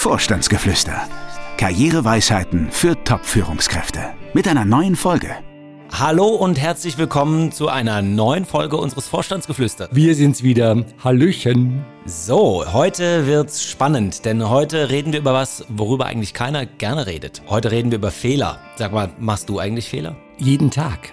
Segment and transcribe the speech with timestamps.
[0.00, 1.06] Vorstandsgeflüster.
[1.58, 4.14] Karriereweisheiten für Top-Führungskräfte.
[4.32, 5.28] Mit einer neuen Folge.
[5.92, 9.90] Hallo und herzlich willkommen zu einer neuen Folge unseres Vorstandsgeflüster.
[9.92, 10.86] Wir sind's wieder.
[11.04, 11.84] Hallöchen.
[12.06, 17.42] So, heute wird's spannend, denn heute reden wir über was, worüber eigentlich keiner gerne redet.
[17.50, 18.58] Heute reden wir über Fehler.
[18.76, 20.16] Sag mal, machst du eigentlich Fehler?
[20.38, 21.12] Jeden Tag.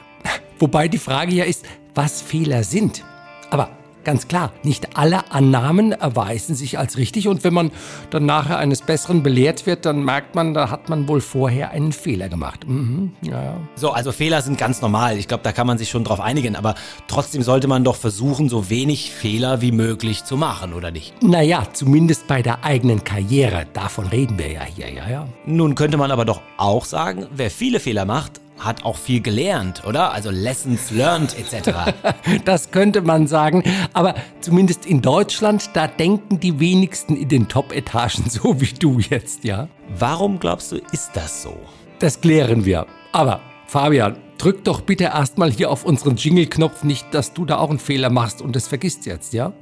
[0.60, 3.04] Wobei die Frage ja ist, was Fehler sind.
[3.50, 3.77] Aber
[4.08, 7.72] Ganz klar, nicht alle Annahmen erweisen sich als richtig und wenn man
[8.10, 11.92] dann nachher eines Besseren belehrt wird, dann merkt man, da hat man wohl vorher einen
[11.92, 12.66] Fehler gemacht.
[12.66, 13.58] Mhm, ja.
[13.76, 15.18] So, also Fehler sind ganz normal.
[15.18, 16.76] Ich glaube, da kann man sich schon drauf einigen, aber
[17.10, 21.22] trotzdem sollte man doch versuchen, so wenig Fehler wie möglich zu machen, oder nicht?
[21.22, 23.66] Naja, zumindest bei der eigenen Karriere.
[23.74, 25.28] Davon reden wir ja hier, ja, ja.
[25.46, 29.84] Nun könnte man aber doch auch sagen, wer viele Fehler macht, hat auch viel gelernt,
[29.86, 30.12] oder?
[30.12, 31.94] Also Lessons learned etc.
[32.46, 38.26] das könnte man sagen, aber zumindest in Deutschland, da denken die wenigsten in den Top-Etagen
[38.30, 39.68] so wie du jetzt, ja?
[39.98, 41.56] Warum glaubst du, ist das so?
[42.00, 42.86] Das klären wir.
[43.12, 47.70] Aber Fabian, drück doch bitte erstmal hier auf unseren Jingle-Knopf nicht, dass du da auch
[47.70, 49.54] einen Fehler machst und es vergisst jetzt, ja?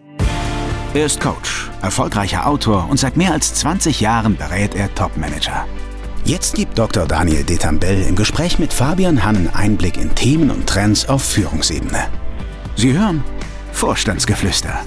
[0.94, 5.66] Er ist Coach, erfolgreicher Autor und seit mehr als 20 Jahren berät er Top-Manager.
[6.26, 7.06] Jetzt gibt Dr.
[7.06, 12.08] Daniel Detambell im Gespräch mit Fabian Hannen Einblick in Themen und Trends auf Führungsebene.
[12.76, 13.24] Sie hören
[13.72, 14.84] Vorstandsgeflüster.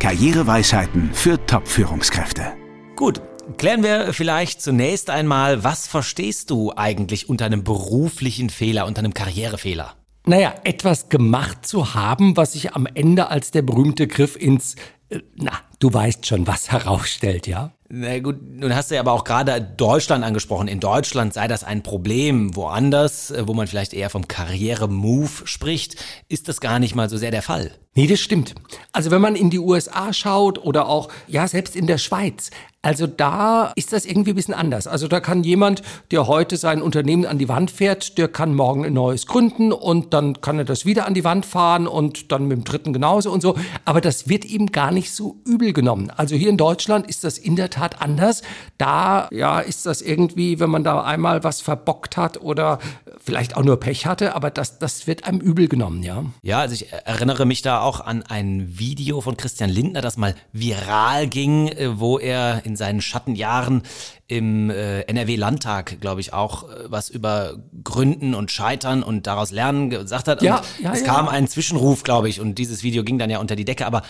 [0.00, 2.54] Karriereweisheiten für Top-Führungskräfte.
[2.96, 3.22] Gut,
[3.56, 9.14] klären wir vielleicht zunächst einmal, was verstehst du eigentlich unter einem beruflichen Fehler, unter einem
[9.14, 9.94] Karrierefehler?
[10.26, 14.74] Naja, etwas gemacht zu haben, was sich am Ende als der berühmte Griff ins,
[15.08, 17.74] äh, na, du weißt schon, was herausstellt, ja?
[17.92, 20.68] Na gut, nun hast du ja aber auch gerade Deutschland angesprochen.
[20.68, 22.54] In Deutschland sei das ein Problem.
[22.54, 25.96] Woanders, äh, wo man vielleicht eher vom Karriere-Move spricht,
[26.28, 27.72] ist das gar nicht mal so sehr der Fall.
[27.96, 28.54] Nee, das stimmt.
[28.92, 32.50] Also wenn man in die USA schaut oder auch, ja, selbst in der Schweiz,
[32.82, 34.86] also da ist das irgendwie ein bisschen anders.
[34.86, 38.86] Also da kann jemand, der heute sein Unternehmen an die Wand fährt, der kann morgen
[38.86, 42.46] ein neues gründen und dann kann er das wieder an die Wand fahren und dann
[42.46, 43.54] mit dem dritten genauso und so.
[43.84, 46.10] Aber das wird ihm gar nicht so übel genommen.
[46.16, 48.40] Also hier in Deutschland ist das in der Tat anders.
[48.78, 52.78] Da, ja, ist das irgendwie, wenn man da einmal was verbockt hat oder
[53.22, 56.24] vielleicht auch nur Pech hatte, aber das, das wird einem übel genommen, ja.
[56.42, 60.34] Ja, also ich erinnere mich da auch an ein Video von Christian Lindner, das mal
[60.52, 63.82] viral ging, äh, wo er in seinen Schattenjahren
[64.26, 69.90] im äh, NRW-Landtag, glaube ich, auch äh, was über Gründen und Scheitern und daraus Lernen
[69.90, 70.42] gesagt hat.
[70.42, 71.06] Ja, und ja, es ja.
[71.06, 73.86] kam ein Zwischenruf, glaube ich, und dieses Video ging dann ja unter die Decke.
[73.86, 74.02] Aber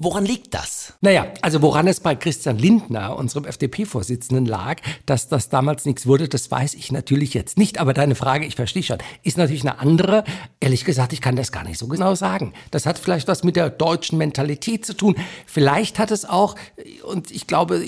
[0.00, 0.94] Woran liegt das?
[1.00, 6.28] Naja, also woran es bei Christian Lindner, unserem FDP-Vorsitzenden, lag, dass das damals nichts wurde,
[6.28, 7.78] das weiß ich natürlich jetzt nicht.
[7.78, 10.24] Aber deine Frage, ich verstehe schon, ist natürlich eine andere.
[10.58, 12.54] Ehrlich gesagt, ich kann das gar nicht so genau sagen.
[12.72, 15.14] Das hat vielleicht was mit der deutschen Mentalität zu tun.
[15.46, 16.56] Vielleicht hat es auch,
[17.04, 17.84] und ich glaube,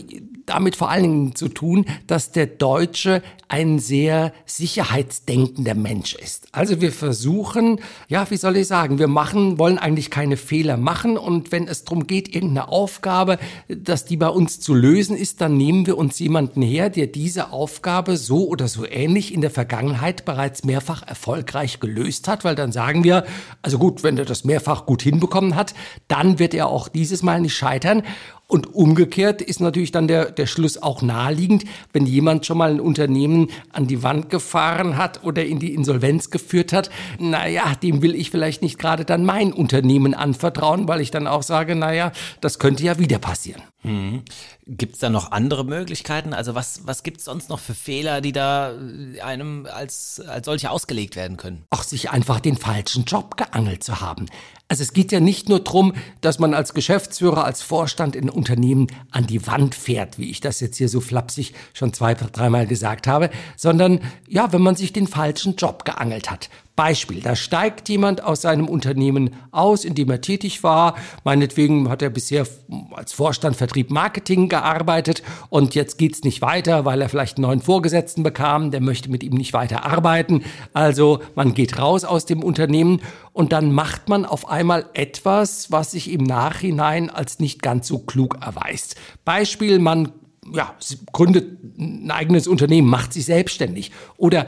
[0.50, 6.46] damit vor allen Dingen zu tun, dass der Deutsche ein sehr sicherheitsdenkender Mensch ist.
[6.52, 11.16] Also wir versuchen, ja, wie soll ich sagen, wir machen, wollen eigentlich keine Fehler machen
[11.16, 15.56] und wenn es darum geht, irgendeine Aufgabe, dass die bei uns zu lösen ist, dann
[15.56, 20.24] nehmen wir uns jemanden her, der diese Aufgabe so oder so ähnlich in der Vergangenheit
[20.24, 23.24] bereits mehrfach erfolgreich gelöst hat, weil dann sagen wir,
[23.62, 25.74] also gut, wenn er das mehrfach gut hinbekommen hat,
[26.06, 28.02] dann wird er auch dieses Mal nicht scheitern.
[28.50, 32.80] Und umgekehrt ist natürlich dann der, der Schluss auch naheliegend, wenn jemand schon mal ein
[32.80, 36.90] Unternehmen an die Wand gefahren hat oder in die Insolvenz geführt hat,
[37.20, 41.44] naja, dem will ich vielleicht nicht gerade dann mein Unternehmen anvertrauen, weil ich dann auch
[41.44, 42.10] sage, naja,
[42.40, 43.62] das könnte ja wieder passieren.
[43.82, 44.22] Mhm.
[44.66, 46.34] Gibt es da noch andere Möglichkeiten?
[46.34, 50.44] Also was, was gibt es sonst noch für Fehler, die da äh, einem als, als
[50.44, 51.64] solche ausgelegt werden können?
[51.70, 54.26] Auch sich einfach den falschen Job geangelt zu haben.
[54.68, 58.86] Also es geht ja nicht nur darum, dass man als Geschäftsführer, als Vorstand in Unternehmen
[59.10, 63.06] an die Wand fährt, wie ich das jetzt hier so flapsig schon zwei, dreimal gesagt
[63.06, 66.50] habe, sondern ja, wenn man sich den falschen Job geangelt hat.
[66.80, 70.94] Beispiel, da steigt jemand aus seinem Unternehmen aus, in dem er tätig war.
[71.24, 72.46] Meinetwegen hat er bisher
[72.94, 77.60] als Vorstand Vertrieb Marketing gearbeitet und jetzt geht's nicht weiter, weil er vielleicht einen neuen
[77.60, 80.42] Vorgesetzten bekam, der möchte mit ihm nicht weiter arbeiten.
[80.72, 83.02] Also man geht raus aus dem Unternehmen
[83.34, 87.98] und dann macht man auf einmal etwas, was sich im Nachhinein als nicht ganz so
[87.98, 88.96] klug erweist.
[89.26, 90.12] Beispiel, man
[90.52, 90.74] ja,
[91.12, 94.46] gründet ein eigenes Unternehmen, macht sich selbstständig oder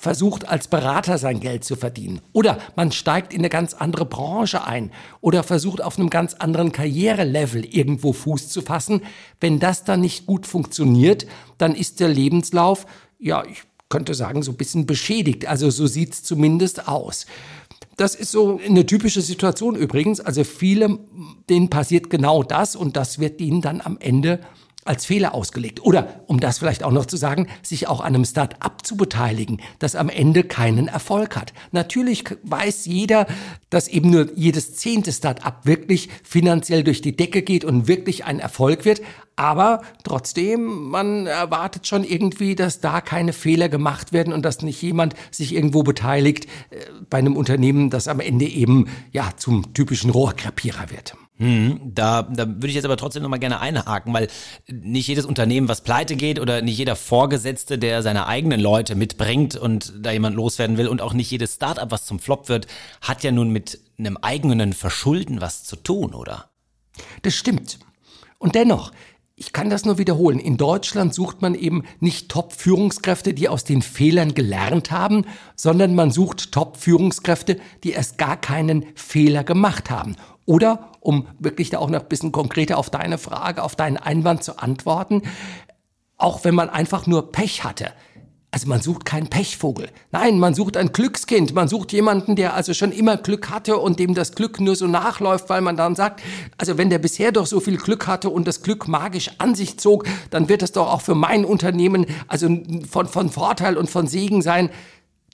[0.00, 2.20] versucht als Berater sein Geld zu verdienen.
[2.32, 6.72] Oder man steigt in eine ganz andere Branche ein oder versucht auf einem ganz anderen
[6.72, 9.02] Karrierelevel irgendwo Fuß zu fassen.
[9.40, 11.26] Wenn das dann nicht gut funktioniert,
[11.58, 12.86] dann ist der Lebenslauf,
[13.18, 15.46] ja, ich könnte sagen, so ein bisschen beschädigt.
[15.46, 17.26] Also so sieht es zumindest aus.
[17.96, 20.20] Das ist so eine typische Situation übrigens.
[20.20, 20.98] Also viele,
[21.48, 24.40] denen passiert genau das und das wird ihnen dann am Ende
[24.84, 25.82] als Fehler ausgelegt.
[25.84, 29.60] Oder, um das vielleicht auch noch zu sagen, sich auch an einem Start-up zu beteiligen,
[29.78, 31.52] das am Ende keinen Erfolg hat.
[31.72, 33.26] Natürlich weiß jeder,
[33.70, 38.40] dass eben nur jedes zehnte Start-up wirklich finanziell durch die Decke geht und wirklich ein
[38.40, 39.00] Erfolg wird.
[39.36, 44.80] Aber trotzdem, man erwartet schon irgendwie, dass da keine Fehler gemacht werden und dass nicht
[44.80, 46.76] jemand sich irgendwo beteiligt äh,
[47.10, 51.16] bei einem Unternehmen, das am Ende eben ja zum typischen Rohrkrepierer wird.
[51.36, 54.28] Hm, da, da würde ich jetzt aber trotzdem nochmal gerne einhaken, weil
[54.70, 59.56] nicht jedes Unternehmen, was pleite geht oder nicht jeder Vorgesetzte, der seine eigenen Leute mitbringt
[59.56, 62.68] und da jemand loswerden will und auch nicht jedes Startup, was zum Flop wird,
[63.00, 66.50] hat ja nun mit einem eigenen Verschulden was zu tun, oder?
[67.22, 67.80] Das stimmt.
[68.38, 68.92] Und dennoch,
[69.36, 70.38] ich kann das nur wiederholen.
[70.38, 75.24] In Deutschland sucht man eben nicht Top-Führungskräfte, die aus den Fehlern gelernt haben,
[75.56, 80.14] sondern man sucht Top-Führungskräfte, die erst gar keinen Fehler gemacht haben.
[80.46, 84.44] Oder, um wirklich da auch noch ein bisschen konkreter auf deine Frage, auf deinen Einwand
[84.44, 85.22] zu antworten,
[86.16, 87.92] auch wenn man einfach nur Pech hatte.
[88.54, 89.88] Also man sucht keinen Pechvogel.
[90.12, 91.54] Nein, man sucht ein Glückskind.
[91.54, 94.86] Man sucht jemanden, der also schon immer Glück hatte und dem das Glück nur so
[94.86, 96.22] nachläuft, weil man dann sagt,
[96.56, 99.80] also wenn der bisher doch so viel Glück hatte und das Glück magisch an sich
[99.80, 102.48] zog, dann wird das doch auch für mein Unternehmen also
[102.88, 104.70] von, von Vorteil und von Segen sein.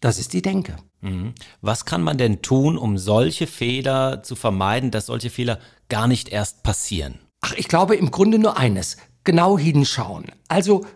[0.01, 0.77] Das ist die Denke.
[1.03, 1.35] Mhm.
[1.61, 5.59] Was kann man denn tun, um solche Fehler zu vermeiden, dass solche Fehler
[5.91, 7.19] gar nicht erst passieren?
[7.43, 8.97] Ach, ich glaube im Grunde nur eines.
[9.25, 10.25] Genau hinschauen.
[10.49, 10.87] Also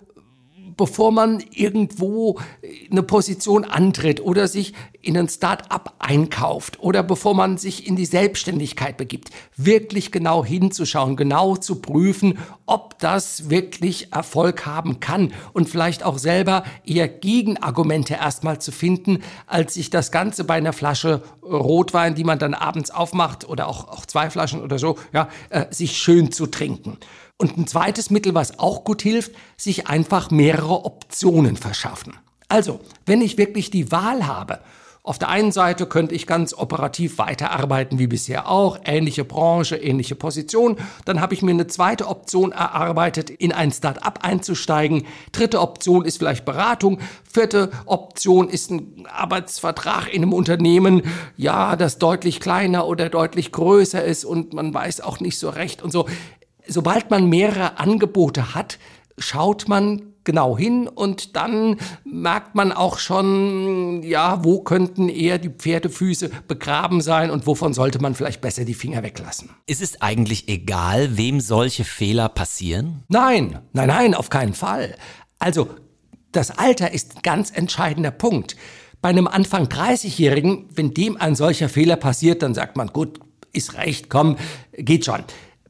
[0.76, 2.38] bevor man irgendwo
[2.90, 4.74] eine Position antritt oder sich
[5.06, 11.16] in ein Start-up einkauft oder bevor man sich in die Selbstständigkeit begibt, wirklich genau hinzuschauen,
[11.16, 18.14] genau zu prüfen, ob das wirklich Erfolg haben kann und vielleicht auch selber eher Gegenargumente
[18.14, 22.90] erstmal zu finden, als sich das Ganze bei einer Flasche Rotwein, die man dann abends
[22.90, 26.98] aufmacht oder auch, auch zwei Flaschen oder so, ja, äh, sich schön zu trinken.
[27.36, 32.14] Und ein zweites Mittel, was auch gut hilft, sich einfach mehrere Optionen verschaffen.
[32.48, 34.60] Also, wenn ich wirklich die Wahl habe,
[35.06, 40.14] auf der einen Seite könnte ich ganz operativ weiterarbeiten wie bisher auch, ähnliche Branche, ähnliche
[40.14, 40.78] Position.
[41.04, 45.04] Dann habe ich mir eine zweite Option erarbeitet, in ein Start-up einzusteigen.
[45.30, 47.00] Dritte Option ist vielleicht Beratung.
[47.30, 51.02] Vierte Option ist ein Arbeitsvertrag in einem Unternehmen,
[51.36, 55.82] ja, das deutlich kleiner oder deutlich größer ist und man weiß auch nicht so recht
[55.82, 56.06] und so
[56.66, 58.78] sobald man mehrere Angebote hat,
[59.18, 65.50] schaut man genau hin und dann merkt man auch schon, ja, wo könnten eher die
[65.50, 69.50] Pferdefüße begraben sein und wovon sollte man vielleicht besser die Finger weglassen.
[69.66, 73.04] Ist es eigentlich egal, wem solche Fehler passieren?
[73.08, 74.96] Nein, nein, nein, auf keinen Fall.
[75.38, 75.68] Also,
[76.32, 78.56] das Alter ist ein ganz entscheidender Punkt.
[79.00, 83.20] Bei einem Anfang 30-Jährigen, wenn dem ein solcher Fehler passiert, dann sagt man, gut,
[83.52, 84.36] ist recht, komm,
[84.72, 85.22] geht schon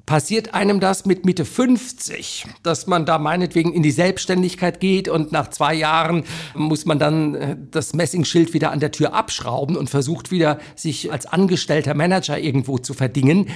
[0.06, 5.32] passiert einem das mit Mitte 50, dass man da meinetwegen in die Selbstständigkeit geht und
[5.32, 6.24] nach zwei Jahren
[6.54, 11.10] muss man dann äh, das Messingschild wieder an der Tür abschrauben und versucht wieder sich
[11.10, 13.48] als angestellter Manager irgendwo zu verdingen,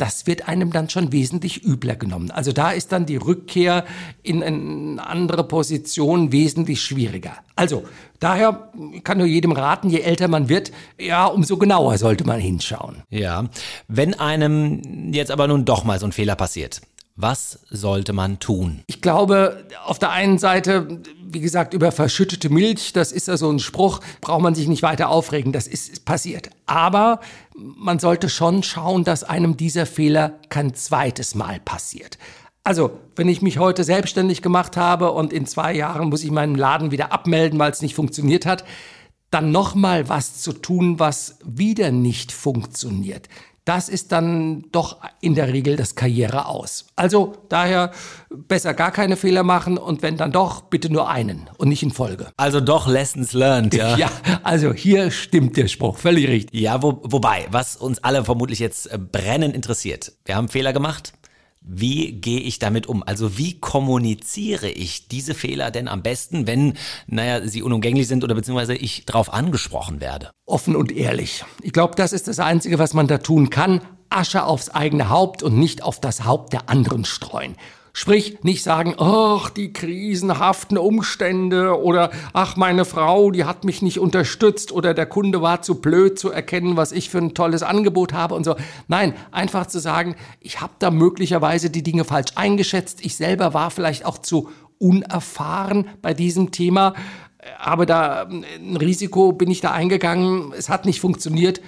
[0.00, 2.30] das wird einem dann schon wesentlich übler genommen.
[2.30, 3.84] Also da ist dann die Rückkehr
[4.22, 7.34] in eine andere Position wesentlich schwieriger.
[7.54, 7.84] Also
[8.18, 8.70] daher
[9.04, 13.02] kann nur jedem raten, je älter man wird, ja, umso genauer sollte man hinschauen.
[13.10, 13.48] Ja,
[13.88, 16.80] wenn einem jetzt aber nun doch mal so ein Fehler passiert,
[17.16, 18.80] was sollte man tun?
[18.86, 21.02] Ich glaube, auf der einen Seite,
[21.32, 24.82] wie gesagt, über verschüttete Milch, das ist ja so ein Spruch, braucht man sich nicht
[24.82, 26.50] weiter aufregen, das ist passiert.
[26.66, 27.20] Aber
[27.56, 32.18] man sollte schon schauen, dass einem dieser Fehler kein zweites Mal passiert.
[32.64, 36.56] Also, wenn ich mich heute selbstständig gemacht habe und in zwei Jahren muss ich meinen
[36.56, 38.64] Laden wieder abmelden, weil es nicht funktioniert hat,
[39.30, 43.28] dann nochmal was zu tun, was wieder nicht funktioniert
[43.64, 46.86] das ist dann doch in der Regel das Karriere aus.
[46.96, 47.92] Also daher
[48.30, 51.90] besser gar keine Fehler machen und wenn dann doch, bitte nur einen und nicht in
[51.90, 52.28] Folge.
[52.36, 53.96] Also doch Lessons learned, ja.
[54.00, 54.10] Ja,
[54.42, 56.60] also hier stimmt der Spruch, völlig richtig.
[56.60, 60.12] Ja, wo, wobei, was uns alle vermutlich jetzt äh, brennend interessiert.
[60.24, 61.12] Wir haben Fehler gemacht,
[61.60, 63.02] wie gehe ich damit um?
[63.02, 66.74] Also wie kommuniziere ich diese Fehler denn am besten, wenn,
[67.06, 70.30] naja, sie unumgänglich sind oder beziehungsweise ich darauf angesprochen werde?
[70.46, 71.44] Offen und ehrlich.
[71.62, 73.82] Ich glaube, das ist das Einzige, was man da tun kann.
[74.08, 77.56] Asche aufs eigene Haupt und nicht auf das Haupt der anderen streuen.
[77.92, 83.98] Sprich, nicht sagen, ach, die krisenhaften Umstände oder ach, meine Frau, die hat mich nicht
[83.98, 88.12] unterstützt oder der Kunde war zu blöd zu erkennen, was ich für ein tolles Angebot
[88.12, 88.54] habe und so.
[88.86, 93.04] Nein, einfach zu sagen, ich habe da möglicherweise die Dinge falsch eingeschätzt.
[93.04, 96.94] Ich selber war vielleicht auch zu unerfahren bei diesem Thema,
[97.58, 101.60] aber da ein Risiko bin ich da eingegangen, es hat nicht funktioniert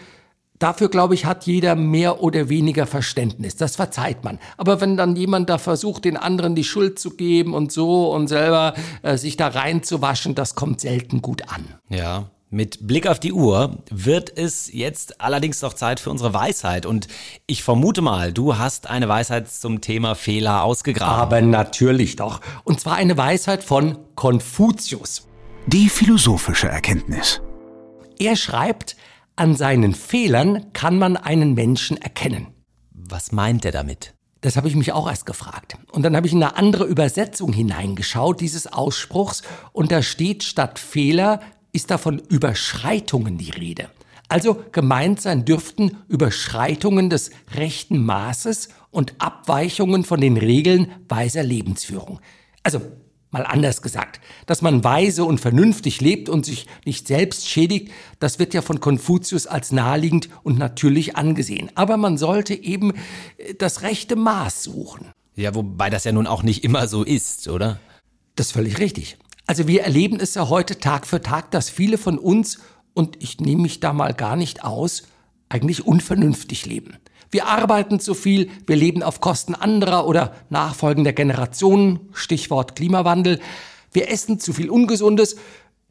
[0.62, 3.57] dafür, glaube ich, hat jeder mehr oder weniger Verständnis.
[3.57, 4.38] Das verzeiht man.
[4.57, 8.28] Aber wenn dann jemand da versucht, den anderen die Schuld zu geben und so und
[8.28, 11.64] selber äh, sich da reinzuwaschen, das kommt selten gut an.
[11.88, 12.31] Ja.
[12.54, 16.85] Mit Blick auf die Uhr wird es jetzt allerdings noch Zeit für unsere Weisheit.
[16.85, 17.09] Und
[17.47, 21.23] ich vermute mal, du hast eine Weisheit zum Thema Fehler ausgegraben.
[21.23, 22.42] Aber natürlich doch.
[22.64, 25.26] Und zwar eine Weisheit von Konfuzius.
[25.66, 27.40] Die philosophische Erkenntnis.
[28.19, 28.97] Er schreibt,
[29.37, 32.49] an seinen Fehlern kann man einen Menschen erkennen.
[32.91, 34.15] Was meint er damit?
[34.41, 35.77] Das habe ich mich auch erst gefragt.
[35.93, 40.79] Und dann habe ich in eine andere Übersetzung hineingeschaut, dieses Ausspruchs, und da steht statt
[40.79, 41.41] Fehler
[41.73, 43.89] ist da von Überschreitungen die Rede.
[44.29, 52.21] Also gemeint sein dürften Überschreitungen des rechten Maßes und Abweichungen von den Regeln weiser Lebensführung.
[52.62, 52.81] Also
[53.33, 58.39] mal anders gesagt, dass man weise und vernünftig lebt und sich nicht selbst schädigt, das
[58.39, 61.71] wird ja von Konfuzius als naheliegend und natürlich angesehen.
[61.75, 62.93] Aber man sollte eben
[63.39, 65.09] äh, das rechte Maß suchen.
[65.35, 67.81] Ja, wobei das ja nun auch nicht immer so ist, oder?
[68.37, 69.17] Das ist völlig richtig.
[69.47, 72.61] Also wir erleben es ja heute Tag für Tag, dass viele von uns,
[72.95, 75.05] und ich nehme mich da mal gar nicht aus,
[75.49, 76.97] eigentlich unvernünftig leben.
[77.33, 83.41] Wir arbeiten zu viel, wir leben auf Kosten anderer oder nachfolgender Generationen, Stichwort Klimawandel.
[83.91, 85.37] Wir essen zu viel Ungesundes.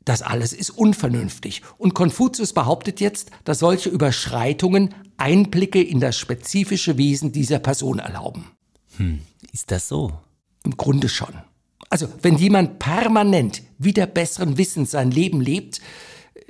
[0.05, 1.63] Das alles ist unvernünftig.
[1.79, 8.45] Und Konfuzius behauptet jetzt, dass solche Überschreitungen Einblicke in das spezifische Wesen dieser Person erlauben.
[8.98, 9.21] Hm,
[9.51, 10.13] ist das so?
[10.63, 11.33] Im Grunde schon.
[11.89, 15.81] Also, wenn jemand permanent wieder besseren Wissens sein Leben lebt,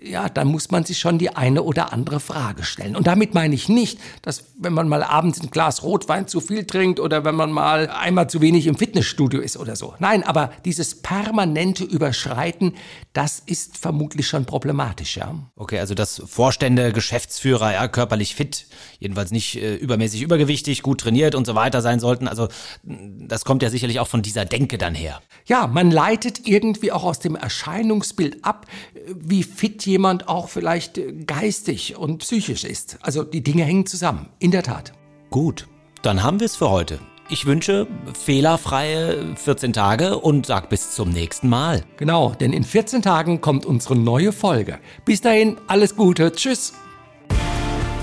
[0.03, 2.95] ja, dann muss man sich schon die eine oder andere Frage stellen.
[2.95, 6.65] Und damit meine ich nicht, dass wenn man mal abends ein Glas Rotwein zu viel
[6.65, 9.93] trinkt oder wenn man mal einmal zu wenig im Fitnessstudio ist oder so.
[9.99, 12.73] Nein, aber dieses permanente Überschreiten,
[13.13, 15.35] das ist vermutlich schon problematisch, ja.
[15.55, 18.67] Okay, also dass Vorstände, Geschäftsführer, ja, körperlich fit,
[18.99, 22.27] jedenfalls nicht äh, übermäßig übergewichtig, gut trainiert und so weiter sein sollten.
[22.27, 22.47] Also
[22.83, 25.21] das kommt ja sicherlich auch von dieser Denke dann her.
[25.45, 28.67] Ja, man leitet irgendwie auch aus dem Erscheinungsbild ab,
[29.07, 32.97] wie fit jemand auch vielleicht geistig und psychisch ist.
[33.01, 34.93] Also die Dinge hängen zusammen, in der Tat.
[35.29, 35.67] Gut,
[36.01, 36.99] dann haben wir es für heute.
[37.29, 41.85] Ich wünsche fehlerfreie 14 Tage und sag bis zum nächsten Mal.
[41.95, 44.79] Genau, denn in 14 Tagen kommt unsere neue Folge.
[45.05, 46.73] Bis dahin, alles Gute, tschüss.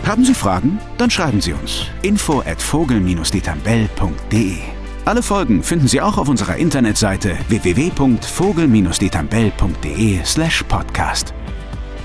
[0.07, 0.79] Haben Sie Fragen?
[0.97, 1.83] Dann schreiben Sie uns.
[2.01, 4.57] Info at vogel-detambell.de
[5.05, 11.35] Alle Folgen finden Sie auch auf unserer Internetseite www.vogel-detambell.de slash podcast.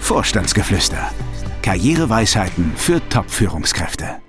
[0.03, 1.11] Vorstandsgeflüster.
[1.61, 4.22] Karriereweisheiten für Top-Führungskräfte.